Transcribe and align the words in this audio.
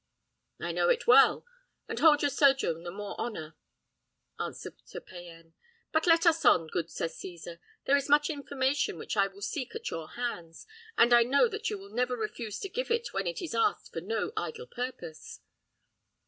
"I 0.59 0.71
know 0.71 0.89
it 0.89 1.05
well, 1.05 1.45
and 1.87 1.99
hold 1.99 2.23
your 2.23 2.31
sojourn 2.31 2.81
the 2.81 2.89
more 2.89 3.15
honour," 3.19 3.55
answered 4.39 4.73
Sir 4.83 4.99
Payan; 4.99 5.53
"but 5.91 6.07
let 6.07 6.25
us 6.25 6.43
on, 6.43 6.65
good 6.69 6.89
Sir 6.89 7.07
Cesar; 7.07 7.59
there 7.85 7.95
is 7.95 8.09
much 8.09 8.27
information 8.27 8.97
which 8.97 9.15
I 9.15 9.27
will 9.27 9.43
seek 9.43 9.75
at 9.75 9.91
your 9.91 10.07
hands, 10.13 10.65
and 10.97 11.13
I 11.13 11.21
know 11.21 11.47
that 11.49 11.69
you 11.69 11.87
never 11.93 12.15
refuse 12.17 12.57
to 12.61 12.67
give 12.69 12.89
it 12.89 13.13
when 13.13 13.27
it 13.27 13.43
is 13.43 13.53
asked 13.53 13.93
for 13.93 14.01
no 14.01 14.31
idle 14.35 14.65
purpose." 14.65 15.39